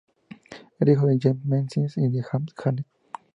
[0.79, 2.87] Era hijo de James Menzies y de Ann Janet.